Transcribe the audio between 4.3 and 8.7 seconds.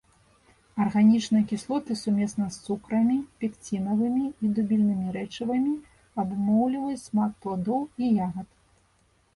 і дубільнымі рэчывамі абумоўліваюць смак пладоў і ягад.